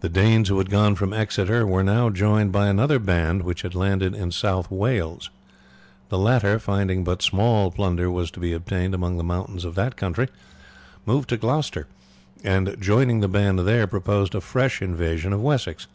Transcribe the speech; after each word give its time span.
The 0.00 0.08
Danes 0.08 0.48
who 0.48 0.56
had 0.56 0.70
gone 0.70 0.94
from 0.94 1.12
Exeter 1.12 1.66
were 1.66 1.82
now 1.84 2.08
joined 2.08 2.52
by 2.52 2.68
another 2.68 2.98
band 2.98 3.42
which 3.42 3.60
had 3.60 3.74
landed 3.74 4.14
in 4.14 4.30
South 4.30 4.70
Wales. 4.70 5.28
The 6.08 6.16
latter, 6.16 6.58
finding 6.58 7.04
but 7.04 7.20
small 7.20 7.70
plunder 7.70 8.10
was 8.10 8.30
to 8.30 8.40
be 8.40 8.54
obtained 8.54 8.94
among 8.94 9.18
the 9.18 9.22
mountains 9.22 9.66
of 9.66 9.74
that 9.74 9.94
country, 9.94 10.28
moved 11.04 11.28
to 11.28 11.36
Gloucester, 11.36 11.86
and 12.42 12.78
joining 12.80 13.20
the 13.20 13.28
band 13.28 13.58
there 13.58 13.86
proposed 13.86 14.34
a 14.34 14.40
fresh 14.40 14.80
invasion 14.80 15.34
of 15.34 15.42
Wessex. 15.42 15.86